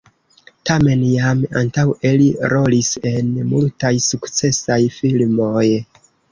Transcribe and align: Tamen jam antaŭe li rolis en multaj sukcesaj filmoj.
Tamen 0.69 1.03
jam 1.09 1.43
antaŭe 1.61 2.15
li 2.23 2.31
rolis 2.55 2.91
en 3.13 3.31
multaj 3.53 3.95
sukcesaj 4.09 4.81
filmoj. 4.99 5.67